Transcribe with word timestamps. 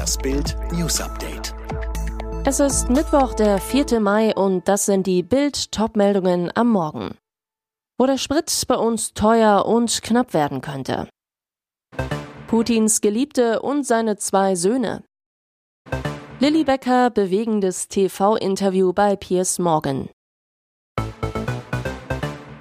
Das 0.00 0.16
Bild 0.16 0.56
News 0.72 0.98
Update. 0.98 1.54
Es 2.46 2.58
ist 2.58 2.88
Mittwoch, 2.88 3.34
der 3.34 3.58
4. 3.58 4.00
Mai 4.00 4.34
und 4.34 4.66
das 4.66 4.86
sind 4.86 5.06
die 5.06 5.22
Bild 5.22 5.72
Topmeldungen 5.72 6.50
am 6.54 6.70
Morgen. 6.70 7.18
Wo 7.98 8.06
der 8.06 8.16
Sprit 8.16 8.50
bei 8.66 8.76
uns 8.76 9.12
teuer 9.12 9.66
und 9.66 10.00
knapp 10.00 10.32
werden 10.32 10.62
könnte. 10.62 11.06
Putins 12.46 13.02
Geliebte 13.02 13.60
und 13.60 13.86
seine 13.86 14.16
zwei 14.16 14.54
Söhne. 14.54 15.04
Lilly 16.38 16.64
Becker 16.64 17.10
bewegendes 17.10 17.88
TV-Interview 17.88 18.94
bei 18.94 19.16
Piers 19.16 19.58
Morgan. 19.58 20.08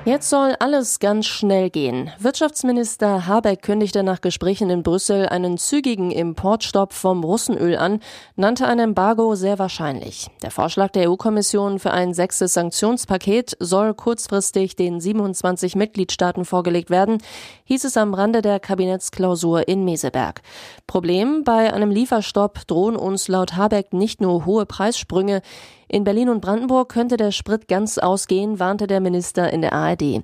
Jetzt 0.10 0.32
soll 0.32 0.56
alles 0.58 0.98
ganz 0.98 1.28
schnell 1.28 1.70
gehen. 1.70 2.10
Wirtschaftsminister 2.18 3.28
Habeck 3.28 3.62
kündigte 3.62 4.02
nach 4.02 4.22
Gesprächen 4.22 4.72
in 4.72 4.82
Brüssel 4.82 5.30
einen 5.30 5.60
zügigen 5.60 6.10
Importstopp 6.10 6.94
vom 6.94 7.24
Russenöl 7.24 7.78
an, 7.78 8.00
nannte 8.36 8.66
ein 8.66 8.80
Embargo 8.80 9.36
sehr 9.36 9.60
wahrscheinlich. 9.60 10.26
Der 10.42 10.50
Vorschlag 10.50 10.90
der 10.94 11.12
EU-Kommission 11.12 11.78
für 11.78 11.92
ein 11.92 12.16
sechstes 12.16 12.56
Sanktionspaket 12.56 13.56
soll 13.60 13.94
kurzfristig 13.94 14.76
den 14.76 15.00
27 15.00 15.76
Mitgliedstaaten 15.76 16.44
vorgelegt 16.44 16.90
werden, 16.90 17.20
hieß 17.66 17.84
es 17.84 17.96
am 17.96 18.16
Rande 18.16 18.42
der 18.42 18.60
Kabinettsklausur 18.60 19.68
in 19.68 19.86
Meseberg. 19.86 20.42
Problem, 20.88 21.44
bei 21.44 21.72
einem 21.72 21.92
Lieferstopp 21.92 22.66
drohen 22.66 22.96
uns 22.96 23.28
laut 23.28 23.56
Habeck 23.56 23.94
nicht 23.94 24.22
nur 24.22 24.48
hohe 24.48 24.66
Preissprünge, 24.66 25.44
in 25.90 26.04
Berlin 26.04 26.30
und 26.30 26.40
Brandenburg 26.40 26.90
könnte 26.90 27.18
der 27.18 27.32
Sprit 27.32 27.68
ganz 27.68 27.98
ausgehen, 27.98 28.60
warnte 28.60 28.86
der 28.86 29.00
Minister 29.00 29.52
in 29.52 29.62
der 29.62 29.74
ARD. 29.74 30.24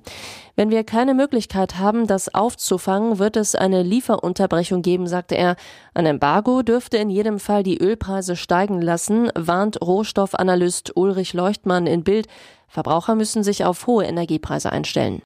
Wenn 0.54 0.70
wir 0.70 0.84
keine 0.84 1.12
Möglichkeit 1.12 1.78
haben, 1.78 2.06
das 2.06 2.32
aufzufangen, 2.32 3.18
wird 3.18 3.36
es 3.36 3.56
eine 3.56 3.82
Lieferunterbrechung 3.82 4.80
geben, 4.82 5.08
sagte 5.08 5.36
er. 5.36 5.56
Ein 5.92 6.06
Embargo 6.06 6.62
dürfte 6.62 6.98
in 6.98 7.10
jedem 7.10 7.40
Fall 7.40 7.64
die 7.64 7.78
Ölpreise 7.78 8.36
steigen 8.36 8.80
lassen, 8.80 9.30
warnt 9.34 9.80
Rohstoffanalyst 9.82 10.96
Ulrich 10.96 11.34
Leuchtmann 11.34 11.86
in 11.86 12.04
Bild. 12.04 12.28
Verbraucher 12.68 13.16
müssen 13.16 13.42
sich 13.42 13.64
auf 13.64 13.86
hohe 13.88 14.04
Energiepreise 14.04 14.70
einstellen. 14.70 15.20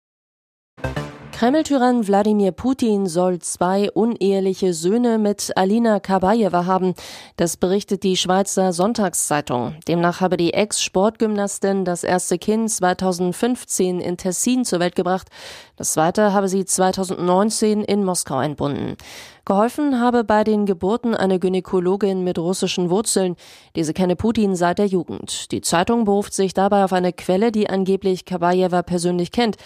Kreml-Tyrann 1.40 2.06
Wladimir 2.06 2.52
Putin 2.52 3.06
soll 3.06 3.38
zwei 3.38 3.90
uneheliche 3.90 4.74
Söhne 4.74 5.16
mit 5.16 5.52
Alina 5.56 5.98
Kabajewa 5.98 6.66
haben. 6.66 6.92
Das 7.38 7.56
berichtet 7.56 8.02
die 8.02 8.18
Schweizer 8.18 8.74
Sonntagszeitung. 8.74 9.74
Demnach 9.88 10.20
habe 10.20 10.36
die 10.36 10.52
Ex-Sportgymnastin 10.52 11.86
das 11.86 12.04
erste 12.04 12.36
Kind 12.36 12.70
2015 12.70 14.00
in 14.00 14.18
Tessin 14.18 14.66
zur 14.66 14.80
Welt 14.80 14.94
gebracht. 14.94 15.28
Das 15.76 15.94
zweite 15.94 16.34
habe 16.34 16.46
sie 16.46 16.66
2019 16.66 17.84
in 17.84 18.04
Moskau 18.04 18.38
entbunden. 18.42 18.98
Geholfen 19.46 19.98
habe 19.98 20.24
bei 20.24 20.44
den 20.44 20.66
Geburten 20.66 21.14
eine 21.14 21.38
Gynäkologin 21.38 22.22
mit 22.22 22.38
russischen 22.38 22.90
Wurzeln. 22.90 23.36
Diese 23.76 23.94
kenne 23.94 24.14
Putin 24.14 24.56
seit 24.56 24.78
der 24.78 24.86
Jugend. 24.86 25.50
Die 25.52 25.62
Zeitung 25.62 26.04
beruft 26.04 26.34
sich 26.34 26.52
dabei 26.52 26.84
auf 26.84 26.92
eine 26.92 27.14
Quelle, 27.14 27.50
die 27.50 27.70
angeblich 27.70 28.26
Kabajewa 28.26 28.82
persönlich 28.82 29.32
kennt. 29.32 29.56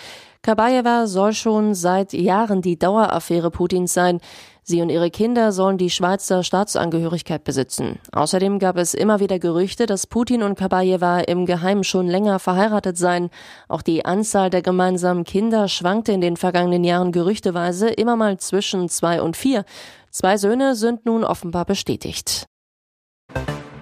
Kabajewa 0.44 1.06
soll 1.06 1.32
schon 1.32 1.74
seit 1.74 2.12
Jahren 2.12 2.60
die 2.60 2.78
Daueraffäre 2.78 3.50
Putins 3.50 3.94
sein. 3.94 4.20
Sie 4.62 4.82
und 4.82 4.90
ihre 4.90 5.10
Kinder 5.10 5.52
sollen 5.52 5.78
die 5.78 5.88
Schweizer 5.88 6.42
Staatsangehörigkeit 6.42 7.44
besitzen. 7.44 7.98
Außerdem 8.12 8.58
gab 8.58 8.76
es 8.76 8.92
immer 8.92 9.20
wieder 9.20 9.38
Gerüchte, 9.38 9.86
dass 9.86 10.06
Putin 10.06 10.42
und 10.42 10.58
Kabajewa 10.58 11.20
im 11.20 11.46
Geheimen 11.46 11.82
schon 11.82 12.08
länger 12.08 12.38
verheiratet 12.40 12.98
seien. 12.98 13.30
Auch 13.68 13.80
die 13.80 14.04
Anzahl 14.04 14.50
der 14.50 14.60
gemeinsamen 14.60 15.24
Kinder 15.24 15.66
schwankte 15.66 16.12
in 16.12 16.20
den 16.20 16.36
vergangenen 16.36 16.84
Jahren 16.84 17.10
gerüchteweise 17.10 17.88
immer 17.88 18.16
mal 18.16 18.36
zwischen 18.36 18.90
zwei 18.90 19.22
und 19.22 19.38
vier. 19.38 19.64
Zwei 20.10 20.36
Söhne 20.36 20.74
sind 20.74 21.06
nun 21.06 21.24
offenbar 21.24 21.64
bestätigt. 21.64 22.44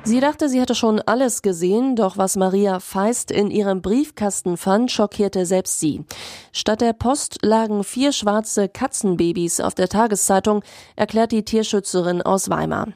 Sie 0.05 0.19
dachte, 0.19 0.49
sie 0.49 0.61
hätte 0.61 0.75
schon 0.75 1.01
alles 1.01 1.43
gesehen, 1.43 1.95
doch 1.95 2.17
was 2.17 2.37
Maria 2.37 2.81
Feist 2.81 3.31
in 3.31 3.53
ihrem 3.53 3.83
Briefkasten 3.83 4.57
fand, 4.57 4.91
schockierte 4.91 5.47
selbst 5.47 5.79
sie. 5.79 6.05
Statt 6.51 6.81
der 6.81 6.93
Post 6.93 7.39
lagen 7.43 7.85
vier 7.85 8.11
schwarze 8.11 8.69
Katzenbabys 8.69 9.61
auf 9.61 9.77
der 9.77 9.89
Tageszeitung, 9.89 10.65
erklärt 10.97 11.31
die 11.31 11.45
Tierschützerin 11.45 12.21
aus 12.21 12.51
Weimar. 12.51 12.89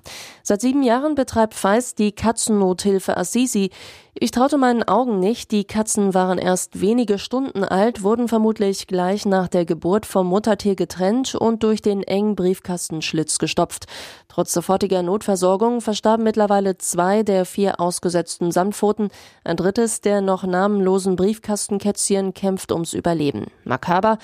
Seit 0.42 0.60
sieben 0.60 0.82
Jahren 0.82 1.14
betreibt 1.14 1.54
Feist 1.54 2.00
die 2.00 2.10
Katzennothilfe 2.10 3.16
Assisi. 3.16 3.70
Ich 4.19 4.31
traute 4.31 4.56
meinen 4.56 4.82
Augen 4.82 5.21
nicht, 5.21 5.50
die 5.50 5.65
Katzen 5.65 6.15
waren 6.15 6.38
erst 6.38 6.81
wenige 6.81 7.19
Stunden 7.19 7.65
alt, 7.65 8.03
wurden 8.03 8.28
vermutlich 8.28 8.87
gleich 8.87 9.27
nach 9.27 9.47
der 9.47 9.66
Geburt 9.66 10.06
vom 10.06 10.28
Muttertier 10.28 10.75
getrennt 10.75 11.34
und 11.34 11.62
durch 11.62 11.82
den 11.82 12.03
engen 12.03 12.34
Briefkastenschlitz 12.34 13.38
gestopft. 13.38 13.84
Trotz 14.28 14.54
sofortiger 14.54 15.03
Notversorgung 15.03 15.82
verstarben 15.82 16.25
mittlerweile 16.25 16.78
zwei 16.78 17.25
der 17.25 17.44
vier 17.44 17.78
ausgesetzten 17.78 18.53
Sandpfoten. 18.53 19.10
Ein 19.44 19.59
drittes 19.59 20.00
der 20.00 20.22
noch 20.22 20.44
namenlosen 20.44 21.16
Briefkastenkätzchen 21.16 22.33
kämpft 22.33 22.72
ums 22.72 22.94
Überleben. 22.94 23.48
Makaber. 23.65 24.16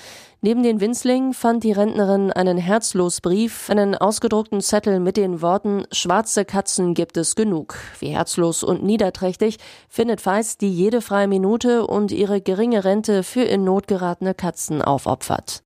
Neben 0.45 0.61
den 0.61 0.81
Winzlingen 0.81 1.33
fand 1.33 1.63
die 1.63 1.71
Rentnerin 1.71 2.29
einen 2.29 2.57
Herzlosbrief, 2.57 3.69
einen 3.69 3.95
ausgedruckten 3.95 4.59
Zettel 4.59 4.99
mit 4.99 5.15
den 5.15 5.41
Worten 5.41 5.85
Schwarze 5.93 6.43
Katzen 6.43 6.95
gibt 6.95 7.15
es 7.15 7.35
genug. 7.35 7.77
Wie 7.99 8.09
herzlos 8.09 8.61
und 8.61 8.83
niederträchtig 8.83 9.57
findet 9.87 10.19
Feist, 10.19 10.59
die 10.59 10.69
jede 10.69 10.99
freie 10.99 11.29
Minute 11.29 11.87
und 11.87 12.11
ihre 12.11 12.41
geringe 12.41 12.83
Rente 12.83 13.23
für 13.23 13.43
in 13.43 13.63
Not 13.63 13.87
geratene 13.87 14.33
Katzen 14.33 14.81
aufopfert. 14.81 15.63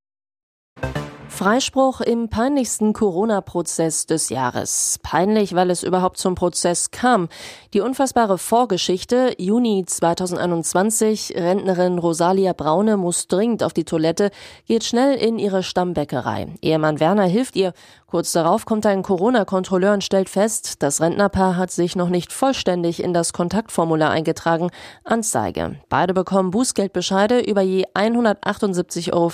Freispruch 1.38 2.02
im 2.02 2.30
peinlichsten 2.30 2.94
Corona-Prozess 2.94 4.08
des 4.08 4.30
Jahres. 4.30 5.00
Peinlich, 5.03 5.53
weil 5.53 5.70
es 5.70 5.84
überhaupt 5.84 6.18
zum 6.18 6.34
Prozess 6.34 6.90
kam. 6.90 7.30
Die 7.75 7.81
unfassbare 7.81 8.40
Vorgeschichte, 8.40 9.36
Juni 9.38 9.86
2021, 9.86 11.36
Rentnerin 11.36 12.00
Rosalia 12.00 12.53
Braune 12.53 12.97
muss 12.97 13.28
dringend 13.28 13.62
auf 13.62 13.74
die 13.74 13.84
Toilette, 13.84 14.31
geht 14.66 14.84
schnell 14.84 15.14
in 15.14 15.38
ihre 15.38 15.62
Stammbäckerei. 15.62 16.47
Ehemann 16.64 17.00
Werner 17.00 17.26
hilft 17.26 17.56
ihr. 17.56 17.74
Kurz 18.08 18.31
darauf 18.31 18.66
kommt 18.66 18.86
ein 18.86 19.03
Corona-Kontrolleur 19.03 19.94
und 19.94 20.03
stellt 20.03 20.30
fest, 20.30 20.81
das 20.81 21.02
Rentnerpaar 21.02 21.58
hat 21.58 21.72
sich 21.72 21.97
noch 21.97 22.08
nicht 22.08 22.31
vollständig 22.31 23.03
in 23.03 23.14
das 23.14 23.34
Kontaktformular 23.34 24.09
eingetragen. 24.09 24.70
Anzeige. 25.03 25.76
Beide 25.90 26.14
bekommen 26.14 26.52
Bußgeldbescheide 26.52 27.42
über 27.42 27.62
je 27.62 27.84
178,50 27.94 29.12
Euro. 29.14 29.30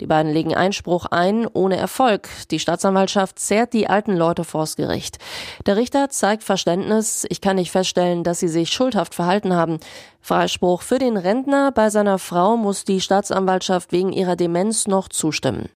Die 0.00 0.06
beiden 0.06 0.32
legen 0.32 0.54
Einspruch 0.56 0.89
ein, 1.10 1.46
ohne 1.46 1.76
Erfolg. 1.76 2.28
Die 2.50 2.58
Staatsanwaltschaft 2.58 3.38
zehrt 3.38 3.72
die 3.72 3.88
alten 3.88 4.16
Leute 4.16 4.44
vors 4.44 4.76
Gericht. 4.76 5.18
Der 5.66 5.76
Richter 5.76 6.10
zeigt 6.10 6.42
Verständnis. 6.44 7.26
Ich 7.28 7.40
kann 7.40 7.56
nicht 7.56 7.70
feststellen, 7.70 8.24
dass 8.24 8.40
sie 8.40 8.48
sich 8.48 8.70
schuldhaft 8.72 9.14
verhalten 9.14 9.54
haben. 9.54 9.78
Freispruch 10.20 10.82
für 10.82 10.98
den 10.98 11.16
Rentner. 11.16 11.72
Bei 11.72 11.90
seiner 11.90 12.18
Frau 12.18 12.56
muss 12.56 12.84
die 12.84 13.00
Staatsanwaltschaft 13.00 13.92
wegen 13.92 14.12
ihrer 14.12 14.36
Demenz 14.36 14.86
noch 14.86 15.08
zustimmen. 15.08 15.68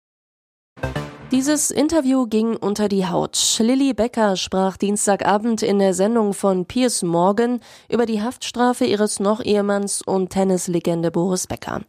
Dieses 1.32 1.70
Interview 1.70 2.26
ging 2.26 2.56
unter 2.58 2.90
die 2.90 3.06
Haut. 3.06 3.56
Lilly 3.58 3.94
Becker 3.94 4.36
sprach 4.36 4.76
Dienstagabend 4.76 5.62
in 5.62 5.78
der 5.78 5.94
Sendung 5.94 6.34
von 6.34 6.66
Piers 6.66 7.02
Morgan 7.02 7.60
über 7.88 8.04
die 8.04 8.20
Haftstrafe 8.20 8.84
ihres 8.84 9.18
Noch-Ehemanns 9.18 10.02
und 10.02 10.28
Tennislegende 10.28 11.10
Boris 11.10 11.46
Becker. 11.46 11.80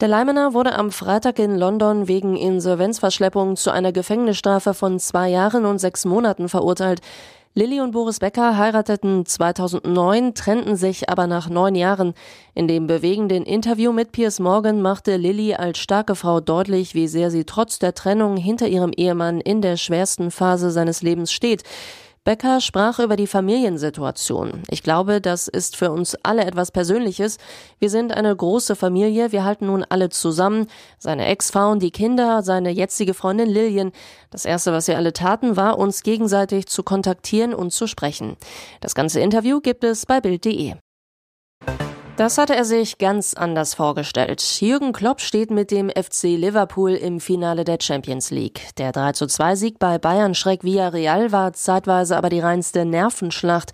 Der 0.00 0.06
Leimener 0.06 0.54
wurde 0.54 0.76
am 0.76 0.92
Freitag 0.92 1.40
in 1.40 1.56
London 1.56 2.06
wegen 2.06 2.36
Insolvenzverschleppung 2.36 3.56
zu 3.56 3.72
einer 3.72 3.90
Gefängnisstrafe 3.90 4.72
von 4.72 5.00
zwei 5.00 5.30
Jahren 5.30 5.66
und 5.66 5.80
sechs 5.80 6.04
Monaten 6.04 6.48
verurteilt. 6.48 7.00
Lilly 7.58 7.80
und 7.80 7.92
Boris 7.92 8.18
Becker 8.18 8.58
heirateten 8.58 9.24
2009, 9.24 10.34
trennten 10.34 10.76
sich 10.76 11.08
aber 11.08 11.26
nach 11.26 11.48
neun 11.48 11.74
Jahren. 11.74 12.12
In 12.52 12.68
dem 12.68 12.86
bewegenden 12.86 13.44
Interview 13.44 13.92
mit 13.92 14.12
Piers 14.12 14.40
Morgan 14.40 14.82
machte 14.82 15.16
Lilly 15.16 15.54
als 15.54 15.78
starke 15.78 16.16
Frau 16.16 16.40
deutlich, 16.40 16.94
wie 16.94 17.08
sehr 17.08 17.30
sie 17.30 17.44
trotz 17.44 17.78
der 17.78 17.94
Trennung 17.94 18.36
hinter 18.36 18.68
ihrem 18.68 18.92
Ehemann 18.94 19.40
in 19.40 19.62
der 19.62 19.78
schwersten 19.78 20.30
Phase 20.30 20.70
seines 20.70 21.00
Lebens 21.00 21.32
steht. 21.32 21.62
Becker 22.26 22.60
sprach 22.60 22.98
über 22.98 23.14
die 23.14 23.28
Familiensituation. 23.28 24.64
Ich 24.68 24.82
glaube, 24.82 25.20
das 25.20 25.46
ist 25.46 25.76
für 25.76 25.92
uns 25.92 26.16
alle 26.24 26.44
etwas 26.44 26.72
Persönliches. 26.72 27.38
Wir 27.78 27.88
sind 27.88 28.12
eine 28.12 28.34
große 28.34 28.74
Familie, 28.74 29.30
wir 29.30 29.44
halten 29.44 29.66
nun 29.66 29.84
alle 29.88 30.08
zusammen. 30.08 30.66
Seine 30.98 31.26
Ex-Frau 31.26 31.70
und 31.70 31.84
die 31.84 31.92
Kinder, 31.92 32.42
seine 32.42 32.70
jetzige 32.70 33.14
Freundin 33.14 33.48
Lillian. 33.48 33.92
Das 34.30 34.44
erste, 34.44 34.72
was 34.72 34.88
wir 34.88 34.96
alle 34.96 35.12
taten, 35.12 35.56
war, 35.56 35.78
uns 35.78 36.02
gegenseitig 36.02 36.66
zu 36.66 36.82
kontaktieren 36.82 37.54
und 37.54 37.72
zu 37.72 37.86
sprechen. 37.86 38.36
Das 38.80 38.96
ganze 38.96 39.20
Interview 39.20 39.60
gibt 39.60 39.84
es 39.84 40.04
bei 40.04 40.20
Bild.de. 40.20 40.74
Das 42.16 42.38
hatte 42.38 42.56
er 42.56 42.64
sich 42.64 42.96
ganz 42.96 43.34
anders 43.34 43.74
vorgestellt. 43.74 44.42
Jürgen 44.62 44.94
Klopp 44.94 45.20
steht 45.20 45.50
mit 45.50 45.70
dem 45.70 45.90
FC 45.90 46.22
Liverpool 46.22 46.92
im 46.92 47.20
Finale 47.20 47.64
der 47.64 47.76
Champions 47.78 48.30
League. 48.30 48.74
Der 48.78 48.92
3 48.92 49.12
2 49.12 49.54
Sieg 49.54 49.78
bei 49.78 49.98
Bayern 49.98 50.34
Schreck 50.34 50.64
Villarreal 50.64 51.30
war 51.30 51.52
zeitweise 51.52 52.16
aber 52.16 52.30
die 52.30 52.40
reinste 52.40 52.86
Nervenschlacht. 52.86 53.72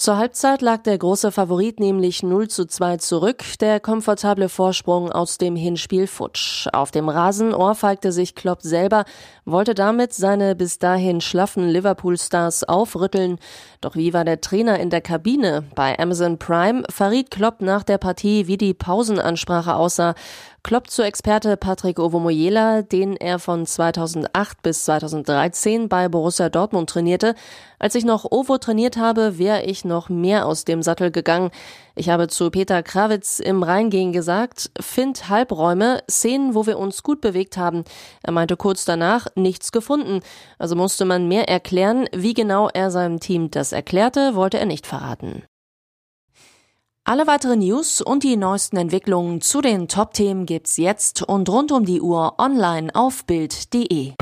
Zur 0.00 0.16
Halbzeit 0.16 0.62
lag 0.62 0.82
der 0.84 0.96
große 0.96 1.30
Favorit 1.30 1.78
nämlich 1.78 2.22
0 2.22 2.48
zu 2.48 2.64
2 2.64 2.96
zurück, 2.96 3.44
der 3.60 3.80
komfortable 3.80 4.48
Vorsprung 4.48 5.12
aus 5.12 5.36
dem 5.36 5.56
Hinspiel 5.56 6.06
futsch. 6.06 6.68
Auf 6.72 6.90
dem 6.90 7.10
Rasen 7.10 7.52
ohrfeigte 7.52 8.10
sich 8.10 8.34
Klopp 8.34 8.62
selber, 8.62 9.04
wollte 9.44 9.74
damit 9.74 10.14
seine 10.14 10.56
bis 10.56 10.78
dahin 10.78 11.20
schlaffen 11.20 11.68
Liverpool-Stars 11.68 12.64
aufrütteln. 12.64 13.38
Doch 13.82 13.94
wie 13.94 14.14
war 14.14 14.24
der 14.24 14.40
Trainer 14.40 14.80
in 14.80 14.88
der 14.88 15.02
Kabine? 15.02 15.64
Bei 15.74 15.98
Amazon 15.98 16.38
Prime 16.38 16.82
verriet 16.88 17.30
Klopp 17.30 17.60
nach 17.60 17.82
der 17.82 17.98
Partie, 17.98 18.46
wie 18.46 18.56
die 18.56 18.72
Pausenansprache 18.72 19.74
aussah. 19.74 20.14
Klopp 20.62 20.90
zu 20.90 21.02
Experte 21.02 21.56
Patrick 21.56 21.98
Ovomoyela, 21.98 22.82
den 22.82 23.16
er 23.16 23.38
von 23.38 23.64
2008 23.64 24.62
bis 24.62 24.84
2013 24.84 25.88
bei 25.88 26.08
Borussia 26.08 26.50
Dortmund 26.50 26.90
trainierte. 26.90 27.34
Als 27.78 27.94
ich 27.94 28.04
noch 28.04 28.30
Ovo 28.30 28.58
trainiert 28.58 28.98
habe, 28.98 29.38
wäre 29.38 29.62
ich 29.62 29.86
noch 29.90 30.08
mehr 30.08 30.46
aus 30.46 30.64
dem 30.64 30.82
Sattel 30.82 31.10
gegangen. 31.10 31.50
Ich 31.94 32.08
habe 32.08 32.28
zu 32.28 32.50
Peter 32.50 32.82
Krawitz 32.82 33.40
im 33.40 33.62
Reingehen 33.62 34.12
gesagt, 34.12 34.70
find 34.80 35.28
Halbräume, 35.28 36.02
Szenen, 36.10 36.54
wo 36.54 36.64
wir 36.66 36.78
uns 36.78 37.02
gut 37.02 37.20
bewegt 37.20 37.58
haben. 37.58 37.84
Er 38.22 38.32
meinte 38.32 38.56
kurz 38.56 38.86
danach, 38.86 39.26
nichts 39.34 39.72
gefunden. 39.72 40.20
Also 40.58 40.76
musste 40.76 41.04
man 41.04 41.28
mehr 41.28 41.48
erklären. 41.48 42.06
Wie 42.14 42.32
genau 42.32 42.70
er 42.72 42.90
seinem 42.90 43.20
Team 43.20 43.50
das 43.50 43.72
erklärte, 43.72 44.34
wollte 44.34 44.58
er 44.58 44.66
nicht 44.66 44.86
verraten. 44.86 45.42
Alle 47.04 47.26
weiteren 47.26 47.58
News 47.58 48.00
und 48.00 48.22
die 48.22 48.36
neuesten 48.36 48.76
Entwicklungen 48.76 49.40
zu 49.40 49.60
den 49.60 49.88
Top-Themen 49.88 50.46
gibt's 50.46 50.76
jetzt 50.76 51.22
und 51.22 51.48
rund 51.48 51.72
um 51.72 51.84
die 51.84 52.00
Uhr 52.00 52.34
online 52.38 52.94
auf 52.94 53.24
Bild.de. 53.24 54.12